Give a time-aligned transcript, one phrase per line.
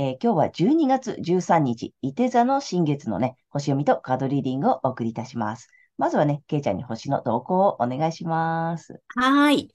[0.00, 5.70] えー、今日は12月13日、伊手座の新月のね、星読みとカードリーディングをお送りいたします。
[5.96, 9.02] まずはね、けいちゃんに星の動向をお願いします。
[9.16, 9.68] はい。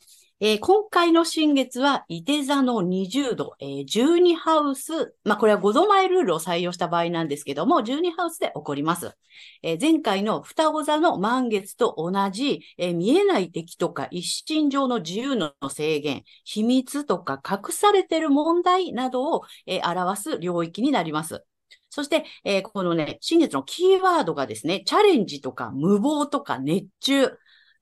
[0.46, 9.16] えー、今回の新月は、伊手座の20度、えー、12ハウス、まあ、これは5度前ルールを採用した場合なんですけども、12ハウスで起こります。
[9.62, 21.46] えー、前回の双子座の満月と同じ、えー、見えない敵とか一心上の自由の制限、秘密とか隠されてる問題などを、え、表す領域になります。
[21.90, 27.32] そして、えー、このね、新月のキーワードがですね、チャレンジとか無謀とか熱中、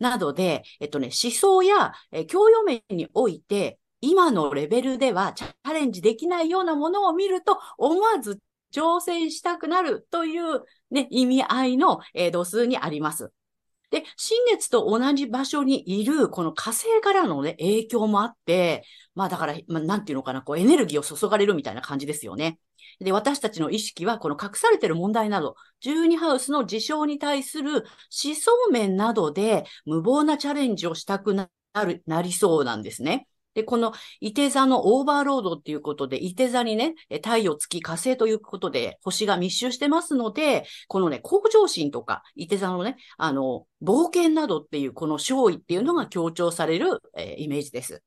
[0.01, 8.39] などで、えっとね、思想や、え教養面において、今のレベルではチャレンジできないようなものを見ると、思わず
[8.73, 13.31] 挑戦したくなるというね、意味合いの、えー、度数にあります。
[13.91, 18.83] で、新月と同じ場所にいる、この火星からのね、影響もあって、
[19.15, 22.57] まあだから、まあ、なんていうのかな、こうエネルギーを注がれるみたいな感じですよね。
[22.99, 31.49] で、私たちの意識は、この隠されている問題など、12ハウスの事象に対する思想面などで無謀なチャレンジをしたくな
[31.85, 33.27] る、なりそうなんですね。
[33.53, 48.03] で、この、伊手座のオーバーロードっていうことで、伊手座にね、太陽、月、火星ということで、星が密集してますので、このね、向上心とか、伊手座のね、あの、冒険などっていう、この勝利っていうのが強調される、えー、イメージです。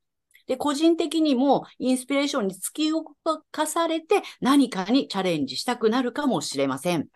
[0.46, 3.04] で、個人的にもインスピレーションに突き動
[3.50, 7.08] かされて何かにチャレンジしたくなるかもしれません。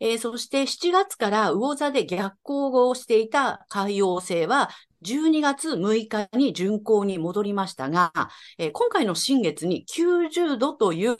[0.00, 4.70] えー、そして7月から魚座で逆行をしていた海洋星は
[5.02, 8.12] 12月6日に巡行に戻りましたが、
[8.58, 11.16] えー、今回の新月に90度という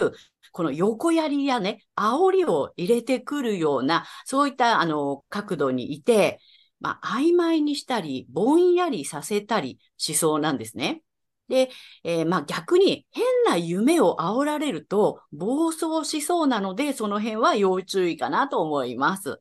[0.52, 6.40] この横槍やね、煽りを入れてくるような、そういったあの角度にいて、
[6.80, 11.02] まあ、曖昧にしたり、ぼんやりさせたりしそうなんですね。
[11.48, 11.70] で、
[12.04, 19.40] えー、まあ逆に変な夢を煽られると暴走しそうなので、その辺は要注意かなと思います。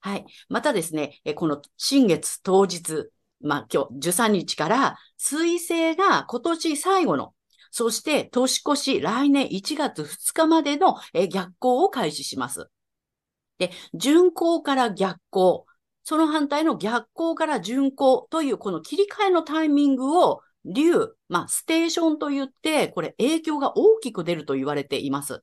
[0.00, 0.26] はい。
[0.48, 3.10] またですね、この新月当日、
[3.40, 7.34] まあ今日13日から水星が今年最後の、
[7.70, 10.96] そして年越し来年1月2日までの
[11.30, 12.68] 逆行を開始します。
[13.58, 15.66] で、巡行から逆行、
[16.04, 25.42] その反対の逆行から巡行というこの切り替えのタイミングを竜、まあ、ステーションと言って、これ影響が大きく出ると言われています。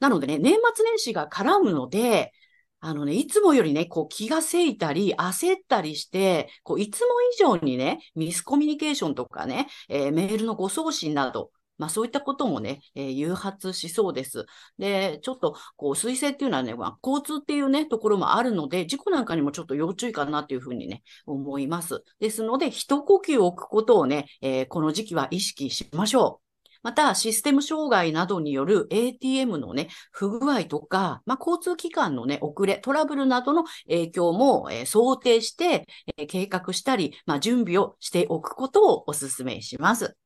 [0.00, 2.32] なのでね、年末年始が絡むので、
[2.80, 14.46] あのね、いつもよりね、こう気がせいたり、焦ったりして、こういつも以上にね、ミスコミュニケーションとかね、えー、メールの誤送信など、まあそういったこともね、えー、誘発しそうです。
[14.78, 22.02] で、ちょっと、こう、水星っていうのはね、まあ、交通っていうね、ところもあるので、事故なんかにもちょっと要注意かなっていうふうにね、思います。
[22.20, 26.47] ですので、一呼吸置くことをね、えー、この時期は意識しましょう。
[26.82, 40.16] また、システム障害などによる ATM のね、不具合とか、まあ、交通機関のね、遅れ、トラブルなどの影響も、え、想定して、え、計画したり、まあ、準備をしておくことをお勧めします。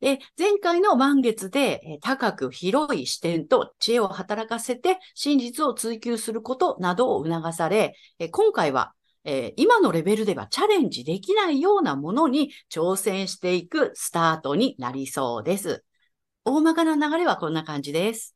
[0.00, 7.94] で、前回の満月で高く広い視点と知恵を働かせて真実を追求することなどを促され、
[8.30, 8.94] 今回は
[9.56, 15.84] 今のレベルではチャレンジできないようなものに挑戦していくスタートになりそうです。
[16.44, 18.34] 大まかな流れはこんな感じです。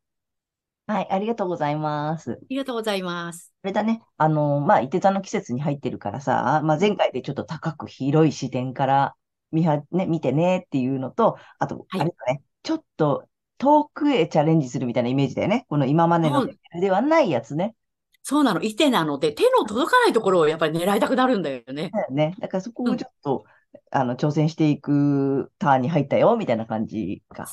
[0.87, 2.33] はい、ありがとうございます。
[2.33, 3.53] ありがとうございます。
[3.63, 9.15] あれだね、あの、まあ、伊手座の季節に入ってるからさ、まあ、前回でちょっと高く広い視点から
[9.53, 13.29] 見は、ね、見てねっていうのと、あと、あれだね、ちょっと
[13.59, 15.67] 遠くへチャレンジするみたいなイメージだよね。
[15.69, 16.49] この今までの
[16.81, 17.77] ではないやつね。
[18.23, 18.63] そうなの。
[18.63, 21.91] いてなので、手の届かないところをやっぱり狙いたくなるんだよね。
[21.93, 22.37] だよね。
[22.39, 27.53] だからそこをちょっと、うん、あの、挑戦していくターンに入ったよ、みたいな感じか。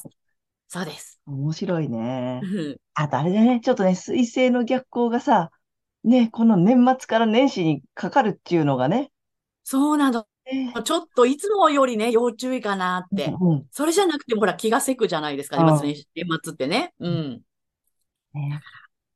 [0.67, 1.19] そうです。
[1.25, 2.41] 面白いね。
[2.93, 5.49] あとあれだね、ちょっとね、水星の逆行がさ、
[6.03, 9.11] ね、この年末から年始にかかるっていうのがね。
[9.63, 10.27] そうなの。
[10.45, 13.33] ねちょっといつもよりね、要注意かなって。
[13.39, 16.05] うんうんそれじゃなくても、ほら、気がせくじゃないですか、うん年
[16.43, 16.93] 末ってね。
[16.99, 17.41] うん。
[18.35, 18.61] ね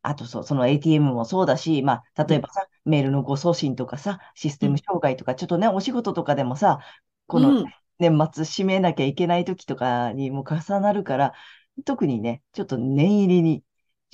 [0.03, 6.79] あとそう、その ATM もそうだし、まあ、例えばさ、メールの誤送信とかさ、システム障害とか、ちょっとね、お仕事とかでもさ、
[7.27, 7.65] このうん。
[8.00, 11.33] 年末締めなきゃいけない時とかにも重なるから、
[11.85, 13.63] 特にね、ちょっと念入りに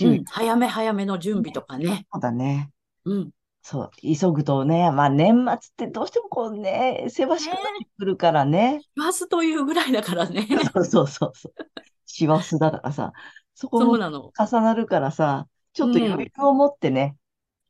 [0.01, 0.09] う。
[0.09, 0.23] ん。
[0.25, 2.05] 早め早めの準備とかね。
[2.11, 2.71] そうだね。
[3.05, 3.31] うん。
[3.61, 8.81] そう、急ぐとね、まあ年末ってどうしてもこうね、せわしくなってくるからね。
[8.95, 10.47] 言わずというぐらいだからね。
[10.73, 11.53] そうそうそうそう。
[12.05, 13.11] 師走だからさ、
[13.53, 13.93] そこも。
[14.37, 15.47] 重なるからさ、
[15.79, 17.15] ちょっと余裕を持ってね、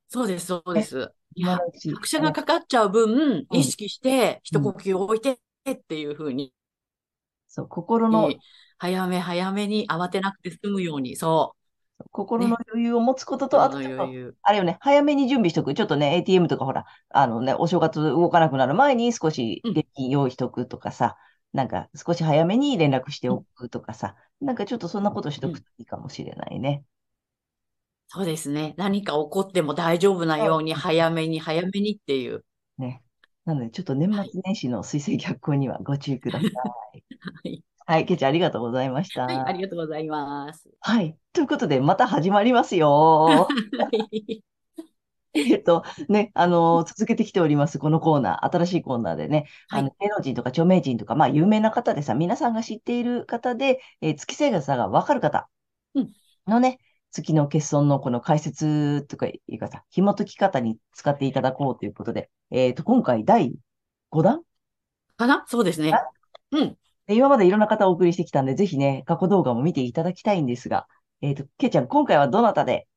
[0.08, 1.12] そうです、そうです。
[1.36, 1.60] いや、
[1.94, 5.40] 拍車がかかっちゃう分、うん意識して、一呼吸置いて
[5.70, 6.52] っていうふうに、
[7.48, 8.34] そう、心の、
[8.80, 11.56] 早め早めに慌てなくて済むように、そ
[12.12, 13.50] 心の余裕を持つことう。
[13.50, 14.34] と、あそのと。
[14.42, 15.76] あれよね、早めに準備しとく。
[15.76, 21.18] ちょっとね、ATM とかほら、あのね、お正月動かなくなる前に少しうん現金用意しとくとかさ、
[21.54, 26.84] なんか少し早めに連絡しておくとかさ、なんかちょっとそんなことしとくといいかもしれないね。
[28.12, 28.74] そうですね。
[28.76, 32.44] 何か起こっても大丈夫なように、早めに早めにっていう。
[32.80, 33.04] ね。
[33.46, 36.52] なので、ちょっと年末年始の水星逆行にはご注意ください。
[36.52, 36.54] は
[37.44, 37.64] い。
[37.86, 39.26] はい、ケイちゃんありがとうございました。
[39.26, 40.72] はい、ありがとうございます。
[40.80, 41.16] はい。
[41.34, 42.90] ということで、また始まりますよ。
[42.90, 43.48] は
[44.12, 44.44] い。
[45.34, 55.48] えっと、ね、あの、続けてきております、このコーナー、新しいコーナーでね、はいあの、芸能人とか著名人とか、まあ、有名な方でさ、皆さんが知っている方で、えー月星座がわかる方
[55.94, 56.10] うん
[56.48, 56.80] のね、
[57.12, 63.54] 月の欠損のこの解説とかいうかさ、紐解き方に使っていただこうということで、えっと、今回第
[64.12, 64.42] 5弾？
[65.18, 65.44] かな？
[65.48, 65.94] そうですね。
[66.52, 66.78] うん。
[67.08, 70.88] で今までいろんな方をお送りしてきたんで、ぜひね、過去動画も見ていただきたいんですが、
[71.22, 72.88] えっと、ケイちゃん、今回はどなたで？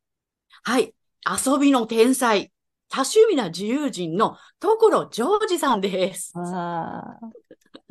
[0.62, 0.94] はい。
[1.25, 2.53] 遊びの天才、
[2.91, 6.35] 多趣味な自由人の所ジョージさんです。
[6.37, 7.31] ああ、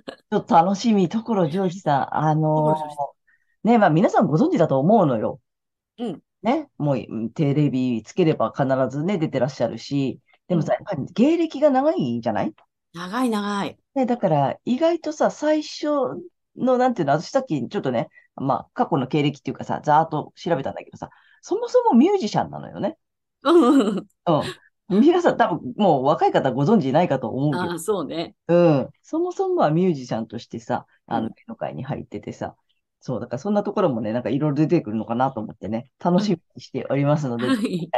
[0.08, 2.16] ちょっと楽しみ、所ジョージさん。
[2.16, 5.40] あのーね、まあ皆さんご存知だと思うのよ。
[6.06, 6.22] うん。
[6.42, 12.54] ね、もううんテレビつければ必ずね、出てらっしゃるし、でもさ、やっぱり芸歴が長いんじゃない？
[12.94, 13.78] 長い長い。
[13.96, 15.88] ね、だから意外とさ、最初
[16.58, 21.10] の、なんていうの、私さっきちょっとね、まあ過去の経歴っていうかさ、ざーっと調べたんだけどさ、
[21.42, 22.98] そもそもミュージシャンなのよね。
[23.44, 23.98] うん。
[23.98, 24.06] うん。
[24.90, 28.36] 皆さん多分もう若い方ご存知ないかと思うけどああ、そうね。
[28.48, 28.90] うん。
[29.04, 32.56] そもそもはミュージシャンとしてさ、あの、うん芸能界に入っててさ、
[33.04, 37.56] そう、だからそんなところもね、なんかいろいろ出てくるのかなと思ってね、楽しみにしておりますので、は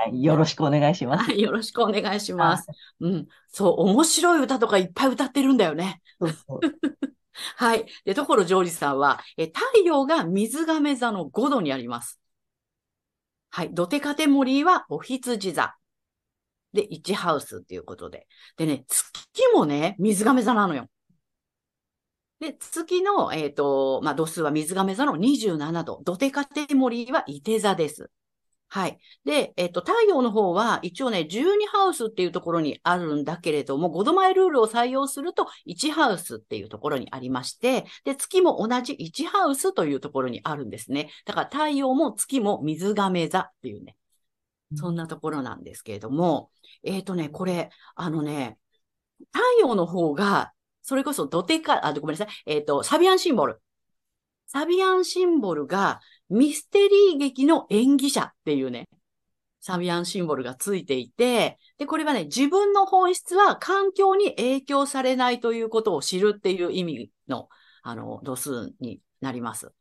[0.09, 0.23] い。
[0.23, 1.25] よろしくお願いします。
[1.25, 1.41] はい。
[1.41, 2.65] よろしくお願いします。
[3.01, 3.27] うん。
[3.49, 6.01] そう、面白い歌とかいっぱい歌ってるんだよね。
[6.21, 6.59] そうそう。
[7.57, 7.85] はい。
[8.05, 12.21] で、所ジョージさんは、え、太陽が水亀座の5度にあります。
[13.49, 13.73] はい。
[13.73, 15.75] ドテカテモリーはお羊座。
[16.71, 18.25] で、1ハウスっていうことで。
[18.55, 19.13] でね、月
[19.53, 20.87] もね、水亀座なのよ。
[22.43, 26.01] で、月の、えっ、と、まあ、度数は水亀座の27度。
[26.03, 28.11] ドテカテモリーは伊手座です。
[28.67, 28.99] はい。
[29.23, 41.11] で、えっ、と、太陽の方は一応ね、12ハウスっていうところにあるんだけれども、5度前ルールを採用すると1ハウスっていうところにありまして、で、月も同じ1ハウスというところにあるんですね。
[41.25, 43.95] だから太陽も月も水亀座っていうね、
[44.75, 46.51] そんなところなんですけれども、
[46.83, 48.57] えっ、とね、これ、あのね、
[49.31, 50.52] 太陽の方が、
[50.83, 53.61] それこそドテカ、あ、ごめんなさい、えっ、と、サビアンシンボル。
[54.45, 58.87] サビアンシンボルがミステリー劇の演技者っていうね、
[59.61, 67.47] サビアンシンボルがついていて、で、これはね、自分の本質は環境に影響されないということを知るっていう意味の、
[67.81, 69.71] あの、度数になります。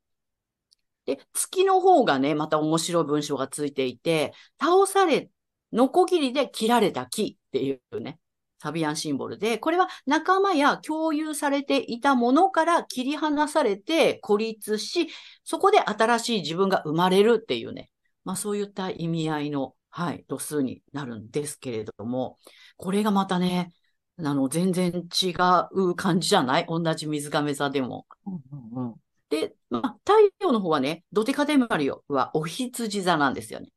[1.04, 5.30] で、月の方がね、また面白い文章がついていて、倒され、
[5.72, 8.20] ノコギリで切られた木っていうね、
[8.62, 15.08] サビアンシンボルで、これは仲間や共有されていたものから切り離されて孤立し、
[15.42, 17.90] そこで新しい自分が生まれるっていうね、
[18.24, 22.38] まあそういった意味合いの、はい、度数になるんですけれども、
[22.76, 23.72] これがまたね、
[24.18, 25.34] あの、全然違
[25.72, 26.66] う感じじゃない？
[26.68, 28.06] 同じ水亀座でも。
[28.26, 28.42] うん
[28.76, 28.94] うんうん
[29.28, 33.70] で、まあ、太陽の方はね、ドテカテモリはお羊座なんですよね。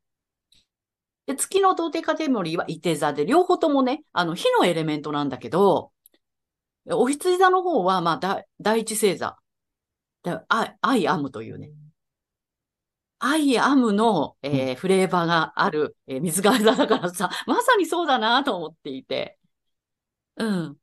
[1.26, 5.92] で、月のドテカテモリは伊手座で、両方ともね、あの、火のエレメントなんだけど、
[6.88, 9.38] 牡羊座の方は、まあ、だ第一星座。
[10.24, 11.72] で I, I am というね。
[13.20, 19.40] I am の、えーフレーバーがある、えー水瓶座だからさ、まさにそうだなと思っていて。
[20.38, 20.80] うん。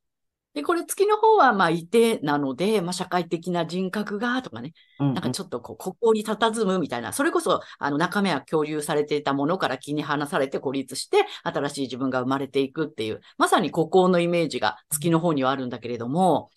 [0.54, 16.50] で、これ月の方は、まあ、いてなので、まあ、社会的な人格が、とかね、うんなんかちょっとこう、ここに佇むみたいな、それこそ、あの、中身は共有されていたものから切り離されて孤立して、新しい自分が生まれていくっていう、まさに孤高のイメージが月の方にはあるんだけれども、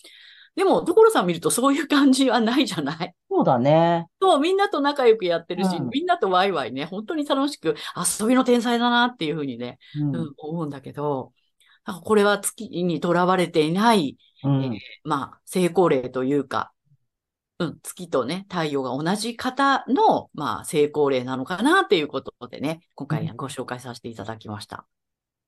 [0.58, 3.14] でも、所さん見るとそういう感じはないじゃない？
[3.30, 4.08] そうだね。
[4.22, 5.90] そう、みんなと仲良くやってるし、うん。
[5.90, 7.75] みんなとワイワイね、本当に楽しく、
[8.20, 10.16] 遊びの天才だなっていうふうにね、うん。
[10.16, 11.34] うん、思うんだけど、
[11.94, 16.72] これは月にとらわれていない、うんえーまあ、成功例というか、
[17.60, 24.86] うん、月とね、太陽が同じ方の、まあ、成功例なのかなっていうことでね、今回ご紹介させていただきました。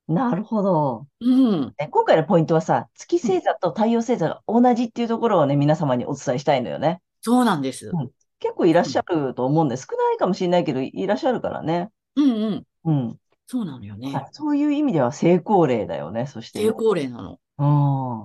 [0.07, 1.07] なるほど。
[1.19, 1.73] うん。
[1.77, 7.01] ね今回のポイントはさ、月星座と太陽星座が同じっていうところをね、皆様にお伝えしたいのよね。
[7.21, 7.89] そうなんです。
[7.93, 11.89] うん結構いらっしゃると思うんで、少ないかもしれないけど、いらっしゃるからね。
[12.15, 12.63] うんうん。
[12.85, 13.19] うん。
[13.47, 14.13] そうなのよね。
[14.13, 16.59] はいそういう意味では成功例だよね、そして。
[16.59, 17.39] 成功例なの。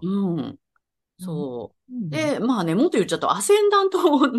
[0.02, 0.36] うん。
[0.36, 0.56] うん。
[1.18, 1.92] そう。
[1.94, 3.98] うんで、まあね、もっと言っちゃうと、アセンダント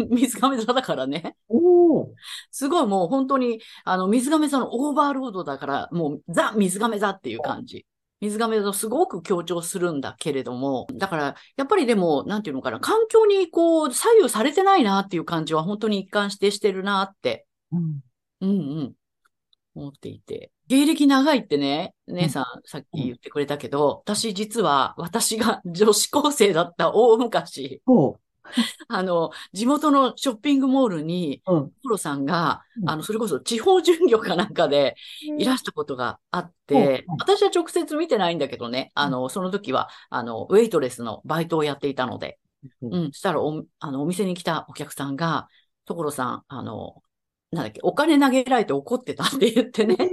[0.09, 1.35] 水亀座だからね。
[1.47, 2.07] おー
[2.51, 7.85] すごいもう本当に、あの、水亀座のオーバーロードだから、もうザ・水亀座っていう感じ。
[8.21, 18.01] 水亀座をすごく強調するんだけれども、だから、やっぱりでも、なんていうのかな、環境にこう、左右されてないなっていう感じは本当に一貫してしてるなって、うん
[18.41, 18.93] うんうん、
[19.75, 20.51] 思っていて。
[20.73, 28.17] 芸歴長いってね、姉さんさっき言ってくれたけど、私実は、私が女子高生だった大昔、お
[28.89, 31.71] あの、地元のショッピングモールに、うん。
[31.83, 32.89] コロさんが、うん。
[32.89, 34.95] あの、それこそ地方巡業かなんかで
[35.37, 37.13] いらしたことがあってう。
[37.13, 42.39] ん、私は直接見てないんだけどね、あの、その時は、あの、ウェイトレスのバイトをやっていたので、
[42.81, 42.93] うん。
[42.93, 45.47] うん、したらお、あの、お店に来たお客さんが、
[45.85, 47.03] 所さん、あの、
[47.51, 50.12] なんだっけ、お金投げられて怒ってたって言ってね。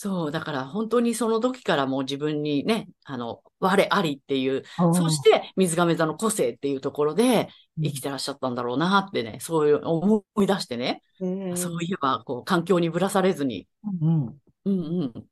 [0.00, 4.62] そう、だから本当にその時からもう自分にね、あの、我ありっていう、
[4.94, 7.48] そして水亀座の個性っていうところで
[7.82, 13.66] 生きてらっしゃったんだろうなってね、そういう思い出してね、てそういえば、こう、環境にぶらされずに、
[14.00, 14.26] うん。
[14.66, 15.24] うんうん、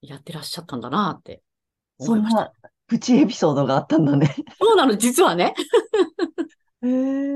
[0.00, 1.42] やってらっしゃったんだなって
[1.98, 2.36] 思いまし
[2.86, 4.32] プチエピソードがあったんだね。
[4.60, 5.54] そうなの、実はね。
[6.82, 7.34] へえ。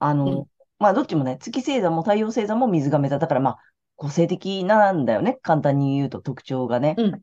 [0.00, 0.48] あうんの、
[0.80, 3.58] まあ、どっちもね、月星座も太陽星座も水亀座だから、まあ、
[3.96, 5.38] 個性的なんだよね。
[5.42, 6.94] 簡単に言うと特徴がね。
[6.98, 7.20] うん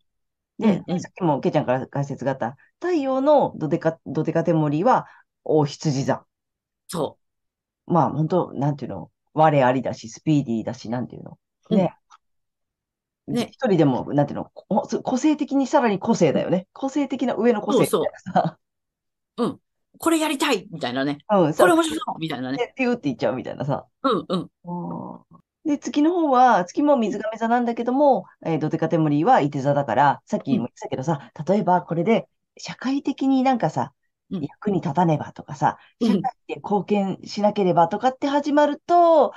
[0.59, 5.07] で、うんうんさっきもけいちゃんから解説があった、太陽のドデカ、ドデカテモリは、
[5.43, 6.25] 大羊座。
[6.87, 7.17] そ
[7.85, 11.37] まあ、本当なんていうの、我ありだし、スピーディーだし、なんていうの？
[11.69, 11.95] うんね。
[13.27, 16.67] ね一人でも、なんていうの、こ個性的にさらに個性だよね。
[16.71, 18.57] 個性的な上の個性みたいなさ。
[19.37, 19.59] う。
[19.97, 21.19] これやりたいみたいなね。
[21.29, 22.57] うん、これ面白そうみたいなね。
[22.57, 23.85] でピューって言っちゃうみたいなさ。
[24.03, 24.49] うんうん。
[25.65, 32.27] で、月の方は、月も水亀座なんだけども、えードテカテモリーは伊手座だから、さっきも言ってたけどさ、例えばこれで
[32.57, 33.93] 社会的になんかさ、
[34.29, 39.33] うん役に立たねばとかさ、うん社会で貢献しなければとかって始まると、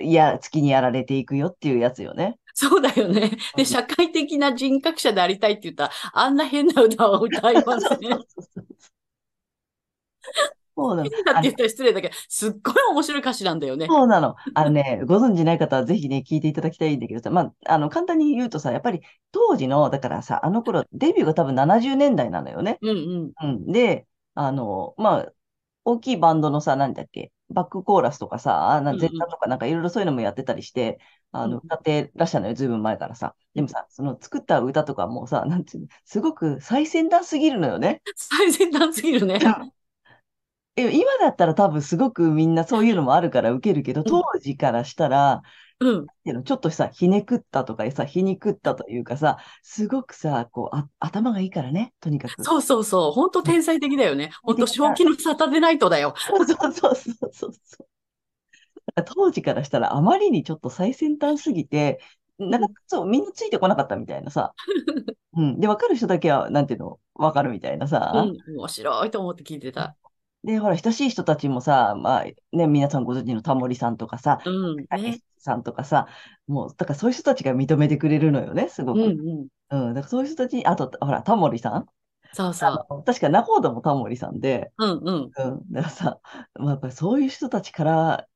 [0.00, 2.38] いや、月にやられていくよっていうやつよね。
[2.54, 3.32] そうだよね。
[3.54, 7.98] うで、ん社会的な人格者でありたいって言ったら、あんな変な歌を歌いません。
[10.76, 11.10] 変そうなの。
[11.24, 13.86] だって言ったら失礼だけど、すっごい面白い歌詞なんだよね。
[13.86, 14.36] そうなの。
[14.54, 19.00] あのね、 ご存知ない方はぜひね、聞いていただきたいんだけどさ、まあ、あの、簡単に言うとさ、やっぱり
[19.32, 22.78] 当時の、だからさ、あの頃、デビューが多分70年代なのよね。
[22.82, 22.92] うんう
[23.26, 23.32] ん。
[23.42, 23.72] うん。
[23.72, 25.32] で、あの、まあ、
[25.84, 30.98] 大きいバンドのさ、なんだっけ、バックコーラスとかさ、なうんうんゼッタとかなんかいろいろそういうのもやってたりして、
[31.30, 33.34] あの、うん歌ってらっしゃるのよ、ずいぶん前からさ。
[33.54, 38.02] でもさ、その作った歌とかもさ、なんていうの、すごく最先端すぎるのよね。
[38.16, 39.38] 最先端すぎるね。
[40.76, 45.42] え今だったら多分すごくみんなそういうのもあるから受けるけど、当時からしたら、
[45.80, 46.02] うん。
[46.02, 52.42] っていうのちょっとさ、ひねくったとかさ、ひにくったというかさ、すごくさ、こう、あ、頭がいいからね、とにかく。
[52.44, 53.12] そうそうそう。
[53.12, 54.30] 本当天才的だよね。
[54.42, 56.14] 本当正気のサタデーナイトだよ。
[56.16, 57.86] そうそうそうそうそう
[59.06, 62.00] 当時からしたらあまりにちょっと最先端すぎて、
[62.38, 64.54] なんかそう、みんなついてこなかったみたいなさ。
[65.36, 65.60] うん。
[65.60, 68.12] で、わかる人だけは、なんていうの、わかるみたいなさ。
[68.14, 68.56] うん。
[68.56, 69.96] 面白いと思って聞いてた。
[70.44, 72.24] で、ほら、親しい人たちもさ、まあ、
[72.56, 74.86] ね、皆さんご存知のタモリさんとかさ、うん。
[74.88, 75.24] たけねし。
[75.38, 76.06] さんとかさ、
[76.46, 79.04] もう、だからそういう人たちが認めてくれるのよね、すごうんく。
[79.04, 79.48] うん。
[79.70, 79.94] うん。
[79.94, 81.86] だからそういう人たち、あと、ほら、タモリさんあ
[82.32, 82.86] そうそう。
[82.90, 85.32] の、確か仲人もタモリさんで、うんうん。
[85.36, 85.72] うん。
[85.72, 86.20] だからさ、
[86.54, 88.28] まあ、やっぱりそういう人たちから、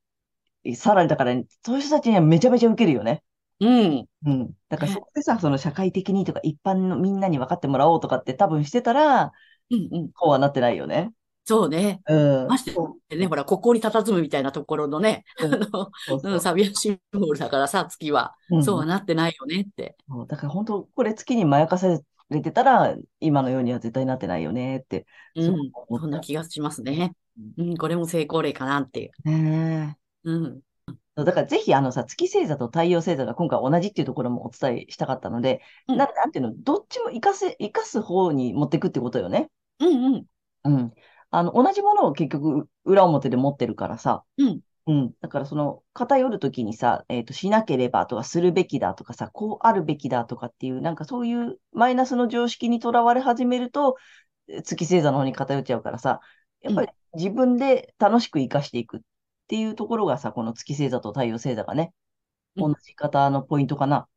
[0.75, 3.23] さらにだから、そういう人たちにはめちゃめちゃ受けるよね。
[3.59, 4.07] うん。
[4.25, 4.53] うん。
[4.69, 9.31] だからねそこでさ、その社会的にとか一般のみんなに分かってもらおうとかって多分してたら、
[9.71, 10.11] うんうん。
[10.13, 11.13] こうはなってないよね。
[11.49, 11.99] そうね。
[12.07, 12.47] うん。
[12.47, 18.35] ましてそね、ほら、ここに佇むみたいなところのね、ううんサビアシンボルだからさ、月は。
[18.51, 19.95] うんそうはなってないよねって。
[20.07, 25.07] そうだから本当、これ月にまやかされれてたら、今のようには絶対なってないよねって。
[25.33, 25.71] うん。
[25.89, 27.15] そんな気がしますね。
[27.57, 29.11] うん、これも成功例かなっていう。
[29.27, 30.59] ねうん。
[31.17, 39.49] えだからぜひあのさ、月星座と太陽星座が今回同じっていうところもお伝えしたかったので、うんななんていうの、どっちも活かせ、活かす方に持っていくってことよね。
[39.79, 40.25] うんうん。
[40.65, 40.93] うん。
[41.31, 44.23] あの、同じものを結局裏表で持ってるからさ。
[44.37, 44.61] うん。
[44.87, 45.13] うん。
[45.21, 53.97] だからその偏るときにさ、えっと、しなければとかするべきだとかさ、こうあるべきだとかっていう、なんかそういうマイナスの常識にとらわれ始めると、
[54.47, 56.21] え月星座の方に偏っちゃうからさ、
[56.61, 59.01] やっぱり自分で楽しく活かしていくっ
[59.47, 61.93] ていうところがさ、この月星座と太陽星座がね、
[62.55, 64.07] うん同じ方のポイントかな。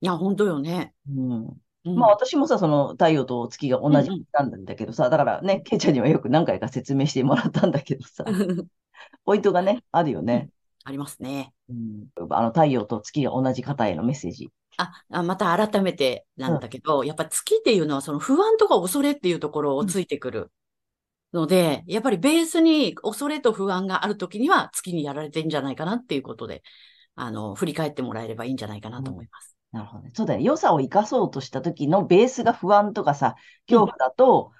[0.00, 0.94] いや、本当よね。
[1.08, 1.63] うん。
[1.84, 8.24] うんまあ私もさ、その太陽と月が同じなんだけどさ、だからね、ケイちゃんにはよく何回か説明してもらったんだけどさ、
[9.24, 10.50] ポイントがね、あるよね。
[10.84, 11.52] ありますね。
[11.68, 14.50] うん、あの太陽と月が同じ方へのメッセージ。
[14.76, 20.50] あ、あまた改めてなんだけど、やっぱ月っていうのはその不安とか恐れっていうところをついてくる
[21.32, 26.62] ので、やっぱりベースに恐れと不安があるときには月にやられてんじゃないかなっていうことで、
[27.14, 29.53] あの、振り返ってもらえればいいんじゃないかなと思います。
[29.74, 30.10] なるほどね。
[30.14, 30.46] そうだよね。
[30.46, 33.34] 良さを生かそうとした時のベースが不安とかさ、
[33.66, 34.52] 恐怖だと、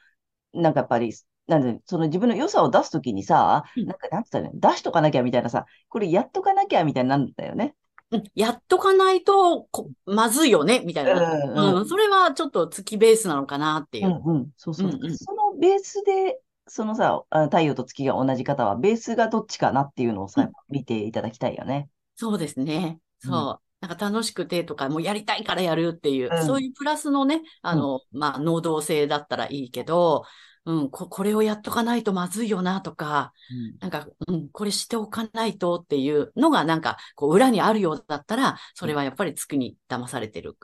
[0.53, 1.15] なんかやっぱり、
[1.47, 4.61] なんで、その自分の良さを出すときにさ、うんなんか、なんつったらいいの？
[4.61, 7.77] 出しとかなきゃみたいなさ、これやっとかなきゃみたいになるんだよね。
[8.11, 11.13] うんやっとかないとこ、まずいよね、みたいな。
[11.33, 14.11] うんうん、それはちょっと月ベースなのかなっていうう。
[14.11, 14.51] んうん。
[14.57, 14.89] そうそう。
[14.89, 21.89] うんうんそのベースで、そのさ、あ太陽と月が同じ方は、ベースがどっちかなっていうのをさ、うん見ていただきたいよね。
[22.17, 23.01] そうですね。
[23.25, 23.61] うんそう。
[23.87, 30.25] なんか楽しくてとか、もうやりたいからやるっていう、うんそういうプラスのね、あの、まあ、能動性だったらいいけど、
[30.65, 33.35] うん、こ、これをやっとかないとまずいよなとか、
[33.81, 40.57] なんか、うん、これしておかないとっていうのが、なんか、こう、裏にあるようだったら、それはやっぱり月に騙されてる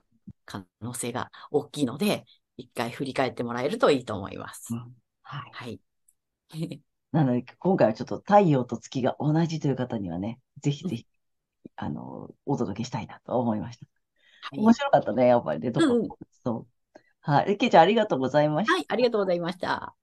[0.47, 2.25] 可能性が大きいので、
[2.57, 4.73] 一回振り返ってもらえるといいと思います。
[4.73, 5.51] うんはい。
[5.53, 5.81] はい。
[7.13, 11.07] なので、今回はちょっと太陽と月が同じという方にはね、ぜひぜひ、
[11.77, 13.87] あの、お届けしたいなと思いました。
[13.87, 16.09] はい面白かったね、やっぱりね、どこうん
[16.43, 17.01] そう。
[17.21, 17.57] はい。
[17.59, 18.75] けいちゃん、ありがとうございました。
[18.75, 19.95] はい、ありがとうございました。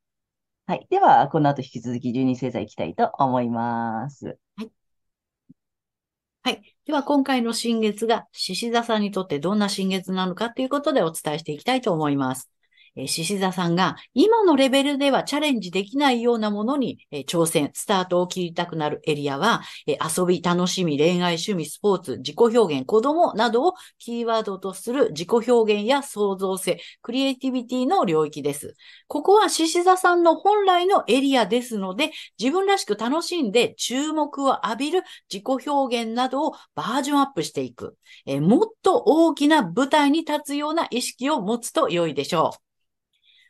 [0.68, 0.86] はい。
[0.90, 4.38] では、この後引き続き12星座いきたいと思います。
[6.44, 6.76] はい。
[6.86, 12.50] では、今回の新月が獅子座さんにとってどんな新月なのかということでお伝えしていきたいと思います。
[12.98, 28.76] え獅子座さんが今のレベルではチャレンジできないようなものに、え挑戦、スタートを切りたくなるエリアは、え遊び、楽しみ、恋愛、趣味、スポーツ、自己表現、子供などをキーワードとする自己表現や創造性、クリエイティビティの領域です。
[29.08, 42.67] ここは獅子座さんの本来のエリアですので、自分らしく楽しんで注目を浴びる自己表現などをバージョンアップしていく、えもっと大きな舞台に立つような意識を持つと良いでしょう。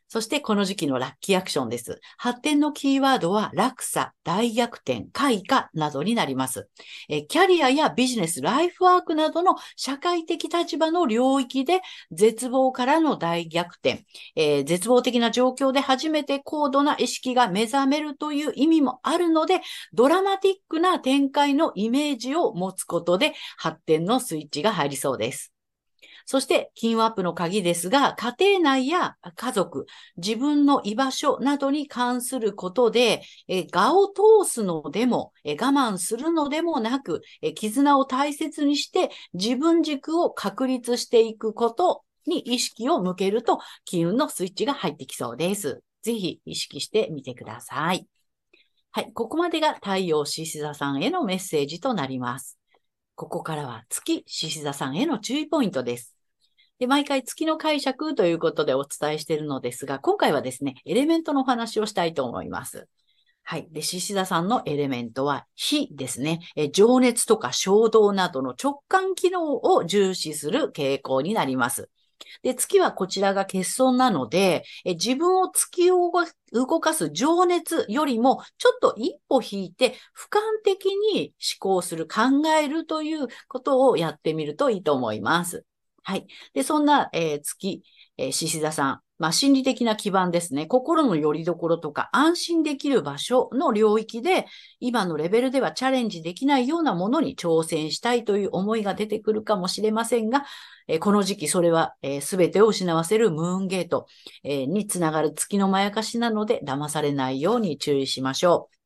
[0.07, 1.99] そしてこの時期のラッキーアクションです。
[2.17, 6.69] 発展のキーワードは落差、大逆転、開花などになります。
[7.09, 19.61] えキャリアやビジネス、ライフワークなどの社会的立場の領域で絶望からの大逆転、えー絶望的な状況で初めて高度な意識が目覚めるという意味もあるので、
[19.93, 25.56] ドラマティックな展開のイメージを持つことで発展のスイッチが入りそうです。
[26.29, 29.85] そして、金運アップの鍵ですが、家庭内や家族、
[30.17, 45.81] 自分の居場所などに関することで、え我を通すのでも、え我慢するのでもなく、え絆を大切にして自分軸を確立していくことに意識を向けると、金運のスイッチが入ってきそうです。
[46.01, 48.05] ぜひ意識してみてください。
[48.91, 52.59] はい、ここまでが太陽獅子座さんへのメッセージとなります。
[53.15, 56.16] ここからは月獅子座さんへの注意ポイントです。
[56.79, 62.87] で、毎回月の解釈ということでお伝えしているのですが、今回はですね、エレメントのお話をしたいと思います。
[63.41, 63.67] はい。
[63.71, 66.41] で、獅子座さんのエレメントは火ですね。
[66.55, 71.89] え情熱とか衝動などの直感機能を重視する傾向になります。
[72.43, 76.11] で、月はこちらが欠損なので、え自分を突き動
[76.79, 85.65] かす情熱よりも、ちょっと一歩引いて、俯瞰的に思考する、考えるということをやってみるといいと思います。
[86.07, 86.25] はい。
[86.53, 87.83] で、そんな、えー月、
[88.17, 90.65] え獅子座さん、まあ、心理的な基盤ですね。
[90.65, 94.45] 心の拠り所とか安心できる場所の領域で、
[94.79, 100.45] 今のレベルではチャレンジできないようなものに挑戦したいという思いが出てくるかもしれませんが、
[100.87, 104.07] えーこの時期それはすべ、全てを失わせるムーンゲート、
[104.45, 108.76] えーにつながる月のまやかしなので騙されないように注意しましょう。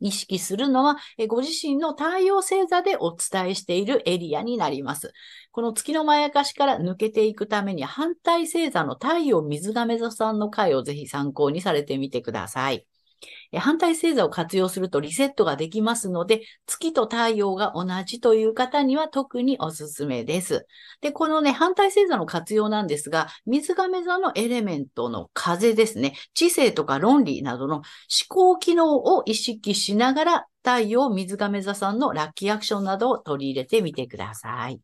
[0.00, 0.96] 意識するのは、
[1.28, 5.12] ご自身の太陽星座でお伝えしているエリアになります。
[5.52, 12.86] この月のまやかしから抜けていくために反対星座の太陽水亀座さんの回をぜひ参考にされてみてください。
[13.58, 20.66] 反対星座を活用するとリセットができますので、月と太陽が同じという方には特におすすめです。
[21.00, 27.84] で、このね、反対星座の活用なんですが、水亀座のエレメントの風ですね、知性とか論理などの思
[28.28, 34.80] 考機能を意識しながら、太陽水亀座さんのラッキーアクションなどを取り入れてみてください。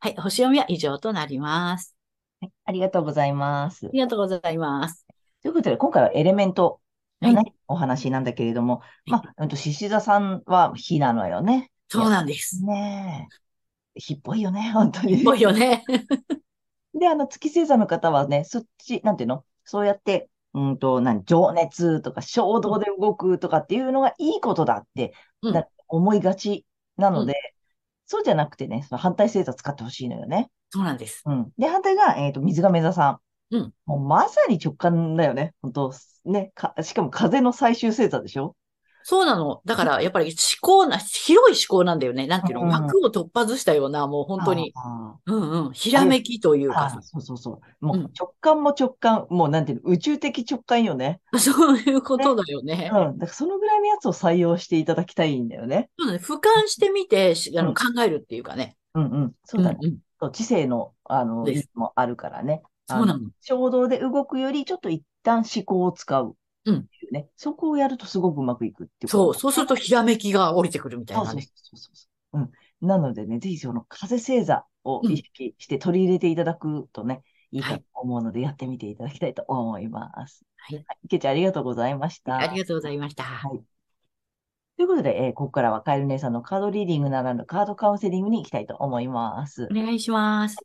[0.00, 1.96] はい、星読みは以上となります。
[2.40, 3.86] はい、ありがとうございます。
[3.86, 5.06] ありがとうございます。
[5.42, 6.79] ということで、今回はエレメントの
[7.20, 11.70] ね、はい、お話なんだけれども、まあ、獅子座さんは火なのよね。
[11.88, 12.64] そうなんです。
[12.64, 13.28] ね
[13.96, 14.00] え。
[14.00, 15.16] 火っぽいよね、 本当に。
[15.16, 15.84] 火っぽいよね。
[16.94, 19.44] で、あの、月星座の方はね、そっち、なんていうの？
[19.64, 27.36] そうやって、うんと、何、情熱とか衝動で動くとかっていうのがいいことだって、うん、思いがちなので、うん、
[28.06, 30.50] そうじゃなくてね、その反対星座使ってほしいのよね。
[30.70, 31.22] そうなんです。
[31.26, 31.52] うん。
[31.58, 33.56] で、反対が、えっ、ー、と、水亀座さん。
[33.56, 33.74] うん。
[33.86, 35.54] もうまさに直感だよね。
[35.62, 35.92] 本当
[36.30, 36.52] ね。
[36.54, 38.56] か、しかも風の最終星座でしょ？
[39.02, 39.62] そうなの。
[39.64, 42.26] だから、やっぱり思考な、広い思考なんだよね。
[42.26, 44.74] なんていうの、うん、枠を突破したような、もう本当に。
[45.26, 45.72] うんうん。
[45.72, 46.90] ひらめきというか。
[47.02, 47.84] そうそうそう。
[47.84, 51.20] もう直感も直感、うん、もうなんていうの、宇宙的直感よね。
[51.38, 52.76] そういうことだよね。
[52.76, 53.18] ねうん。
[53.18, 55.88] だからそのぐらいのやつを採用していただきたいんだよね。
[55.98, 56.18] そうだね。
[56.22, 58.76] 俯瞰してみて、あの、考えるっていうかね。
[58.94, 59.32] うんうん。
[59.44, 59.78] そうだね。
[59.82, 62.62] うんうん、知性の、あの、もあるからね。
[62.90, 63.30] そうなの。
[63.40, 66.36] 衝動で動くより、ちょっと一旦思考を使う。
[66.66, 66.86] うん。
[67.10, 67.28] ね。
[67.36, 71.42] そこをやるとすごくうまくいくっていうそう、そうするとひらめきが降りてくるみたいなね。
[71.54, 72.86] そうそうそううん。
[72.86, 77.22] なのでね、ぜひその風星座を意識して取り入れていただくとね、
[77.52, 80.44] うん、いいと思うので、やってみていただきたいと思います。
[80.56, 80.84] はい。
[81.04, 82.36] 池ちゃん、ありがとうございました。
[82.36, 83.24] ありがとうございました。
[83.24, 83.60] はい。
[84.76, 89.68] ということで、えー、ここからはカエル姉さんのカードリーディングならぬカードカウンセリングに行きたいと思います。
[89.70, 90.56] お願いします。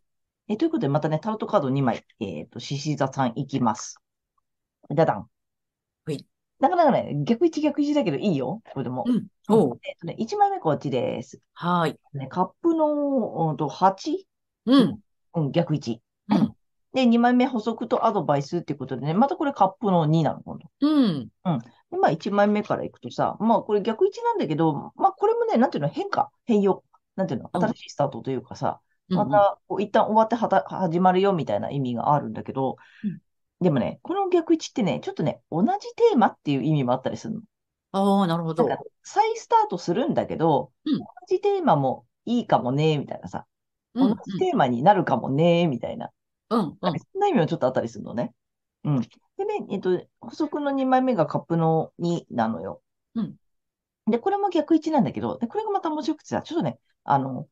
[0.48, 3.98] えー、ということで、またね、タロットカード2枚、えっ、ー、と、獅子座さんいきます。
[4.94, 5.30] ダダン。
[6.06, 6.26] はい。
[6.60, 8.62] なかなかね、逆位置逆位置だけどいいよ。
[8.72, 9.04] これでも。
[9.08, 9.28] うん。
[9.50, 9.80] おう。
[9.84, 11.42] えっとね、1枚目こっちです。
[11.54, 12.00] はい。
[12.14, 14.26] ね、カップの、うんと、8?
[14.68, 15.00] うん。
[15.34, 16.02] うん、逆位置。
[16.30, 16.56] うん。
[16.94, 20.70] で、2枚目補足とアドバイスっていうことでね、またこれカップの2なの、今度。
[20.80, 21.30] うん。
[21.44, 21.60] うん。
[21.92, 26.84] で、まあ1枚目からいくとさ、まあこれ逆位置なんだけど、まあこれもね、なんていうの、変化、変容。
[27.16, 33.20] なんていうの、新しいスタートというかさ、また、こう一旦終わってはた始まるよみたいな意味があるんだけど、うん、
[33.62, 37.42] でもね、この逆位置ってね、ちょっとね、同じテーマっていう意味もあったりするの。
[37.92, 38.68] ああ、なるほど。
[39.04, 43.46] 再スタートするんだけど、うん、同じテーマもいいかもね、みたいなさ。
[43.94, 46.10] 同じテーマになるかもね、みたいな。
[46.50, 46.78] うん、うん。
[46.80, 48.34] そんな意味もちょっとあったりするのね。
[48.84, 49.02] うん。
[49.02, 49.08] で
[49.46, 52.82] ね、えっと、補足の2枚目がカップの2なのよ。
[53.16, 53.36] うん。
[54.08, 57.48] で、これも逆位置なんだけど、で、これがまた面白くてさ、ちょっとね、あの、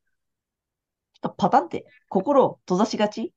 [1.24, 3.32] とパタンって心を閉ざしがち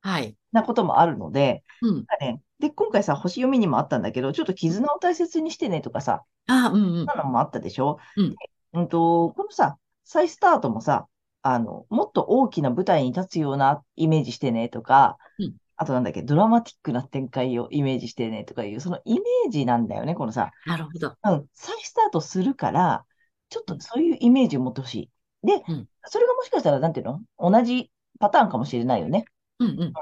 [0.00, 0.36] はい。
[0.50, 2.06] なこともあるので、うん。
[2.20, 7.04] ね、で、今回さ、星読みにもあったんだけど、ちょっと絆を大切にしてねとかさ、あうんうん。
[7.04, 7.98] なのもあったでしょ？
[8.16, 8.34] うん。
[8.72, 11.06] うんと、このさ、再スタートもさ、
[11.42, 20.50] あの、もっと大きな舞台に立つようなイメージしてねとか、うん、あとなんだっけ、ドラマティックな展開をイメージしてねとかいう、そのイメージなんだよね、このさ。
[20.66, 21.14] なるほど。
[21.22, 21.46] うん。
[21.54, 23.04] 再スタートするから、
[23.50, 25.10] ちょっとそういうイメージを持ってほしい。
[25.42, 27.20] で、うん、それがもしかしたら、なんていうの？
[27.38, 29.24] 同じパターンかもしれないよね。
[29.58, 29.78] うんうん。
[29.78, 29.92] 例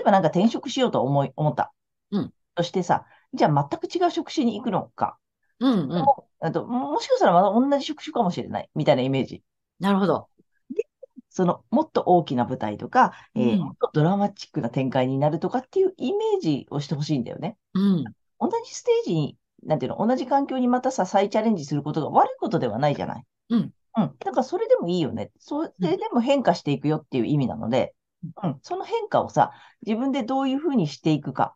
[0.00, 1.72] えばなんか転職しようと思い、思った。
[2.10, 2.32] うん。
[2.56, 5.16] そしてさ、じゃあ全く違う職種に行くのか。
[5.60, 6.04] うんうん。
[6.40, 8.70] あともしかしたらまた同じ職種かもしれない。
[8.74, 9.42] みたいなイメージ。
[9.78, 10.28] なるほど。
[10.74, 10.86] で、
[11.28, 17.56] その、もっと大きな舞台とか、えー、もっとドラマチックな展開になるとかっていうイメージをしてほしいんだよね。
[17.74, 18.04] うん。
[18.38, 23.24] 同じステージに、なんていうの、同じ環境にまたさ、再チャレンジすることが悪いことではないじゃない。
[23.50, 23.72] うん。
[23.96, 24.14] うん。
[24.18, 25.30] だからそれでもいいよね。
[25.38, 27.94] それでも変化していくよっていう意味なので、
[28.42, 29.52] うん、その変化をさ、
[29.86, 31.54] 自分でどういうふうにしていくか、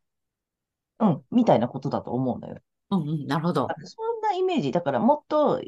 [0.98, 2.58] うん、みたいなことだと思うんだよ。
[2.90, 3.68] うんうん、なるほど。
[3.84, 4.72] そんなイメージ。
[4.72, 5.60] だからもっと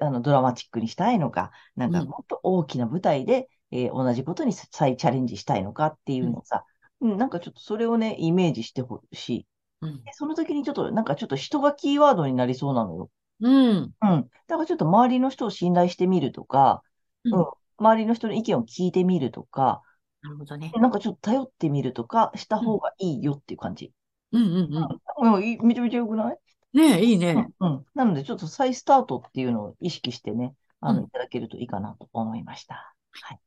[0.00, 6.64] あのドラマチックにしたいのか、なんかもっと大きな舞台で、うん、えー、同じことに再チャレンジしたいのかっていうのをさ、
[7.00, 9.46] うん、うん、なんかちょっとそれをね、イメージしてほしい。
[9.82, 13.10] うん、その時にちょっと、なんかちょっと人がキーワードになりそうなのよ。
[13.40, 13.94] うん。
[14.02, 14.30] うん。
[14.48, 16.82] だからちょっと周りの人を信頼してみるとか、
[17.24, 17.46] うん、
[17.78, 19.82] 周りの人の意見を聞いてみるとか、
[20.22, 20.70] なるほどね。
[20.76, 23.92] なんかちょっと頼ってみるとかした方がいいよっていう感じ。
[24.32, 25.36] うんうんうん。
[25.36, 26.38] うん、めちゃめちゃ良くない？
[26.72, 27.72] ねえ、いいね、うん。
[27.72, 27.84] うん。
[27.94, 32.94] なので、ちょっと再スタートっていうのを意識してね、あの、いただけるといいかなと思いました。
[33.10, 33.40] はい。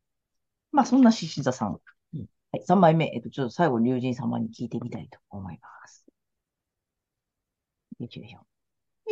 [0.71, 1.79] まあ、そんな獅子座さん。
[2.15, 2.63] うん、はい。
[2.65, 6.06] 3枚目、えっと、ちょっと最後、龍神様に聞いてみたいと思います。
[7.99, 8.10] いい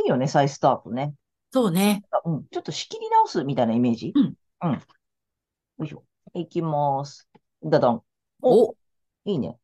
[0.10, 1.14] よね、再スタートね。
[1.52, 2.04] そうね。
[2.26, 4.14] うん、ちょっと仕切り直すみたいなイメージ？
[4.16, 4.36] うん。
[4.64, 4.72] うん。
[4.74, 4.80] よ
[5.86, 6.04] いしょ。
[6.34, 7.30] いきます。
[7.64, 8.02] だだん。
[8.42, 8.76] お、お、
[9.26, 9.58] いいね。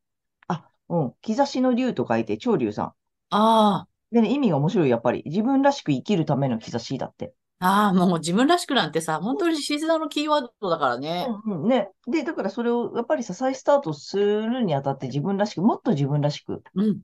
[0.48, 1.12] あ、うん。
[1.22, 2.86] 兆しの竜と書いて、長竜さん。
[2.86, 2.92] あ
[3.30, 5.22] あ、でね、意味が面白い、やっぱり。
[5.24, 7.32] 自分らしく生きるための兆しだって。
[7.60, 11.26] ああ、もう自分らしくなんてさ、本当にシズナのキーワードだからね。
[11.44, 11.90] うんうん、ね。
[12.06, 16.62] で、だからそれを、やっぱりさ、再スタートするにあたって自分らしく、もっと自分らしく。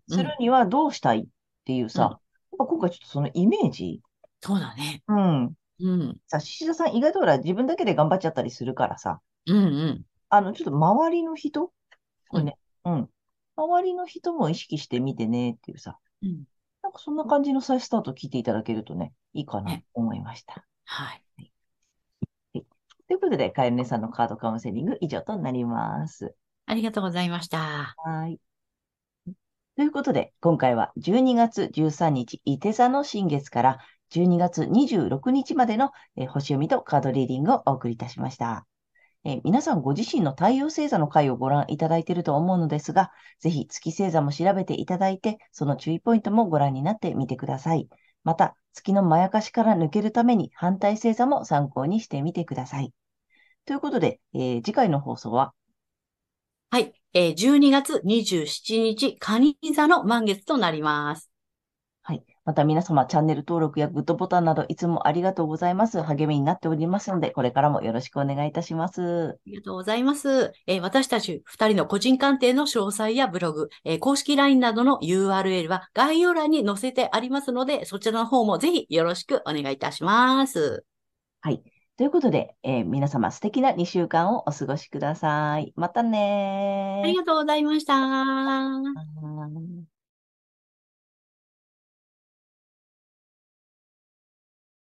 [0.08, 1.24] するにはどうしたいっ
[1.64, 2.20] ていうさ、
[2.56, 4.00] 今回ちょっとそのイメージ、
[4.40, 5.02] そうだね。
[5.08, 5.52] うん。
[5.80, 10.02] うん、さ、獅子座さん意外とほら自分だけで頑張っちゃったりするからさ、うん、うん。
[10.28, 11.72] あの、ちょっと周りの人？
[12.28, 13.08] これね、うん。
[13.56, 16.44] 周りの人も意識してみてねっていうさ、うん
[16.82, 20.66] なんかそんな感じの再スタート聞いていただけるとね、いいかなとね思いました。
[20.84, 21.50] はい。
[22.52, 26.34] ということで、かえるねさんのカードカウンセリング以上となります。
[26.66, 27.94] ありがとうございました。
[27.96, 28.38] はい。
[29.76, 38.66] ということで、今回は12月13日、伊手座の新月から12月26日までの、えー星読みとカードリーディングをお送りいたしました。
[39.24, 43.10] えー皆さんご自身の太陽星座の回をご覧いただいていると思うのですが、
[43.40, 47.88] ぜひ月星座も調べていただいて、その注意ポイントもご覧になってみてください。
[48.22, 52.92] また、月のまやかしから抜けるために反対星座も参考にしてみてください。
[53.66, 55.52] ということで、えー次回の放送は
[56.70, 56.92] はい。
[57.14, 61.30] えー12月27日、蟹座の満月となります。
[62.02, 62.24] はい。
[62.44, 66.02] また皆様、チャンネル登録やグッドボタンなどいつもありがとうございます。
[66.02, 69.02] 励みになっておりますので、これからもよろしくお願いいたします。
[69.30, 70.52] ありがとうございます。
[70.66, 80.84] えー私たち二人の個人鑑定の詳細やブログ、えー公式 LINE などの URL は概要欄に載せてありますので、そちらの方もぜひよろしくお願いいたします。
[81.40, 81.62] はい。
[81.96, 85.72] ということで、えー皆様素敵な2週間をお過ごしください。
[85.76, 87.94] またねーありがとうございました。